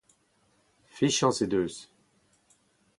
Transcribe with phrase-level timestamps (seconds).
[0.95, 1.75] Fiziañs he deus.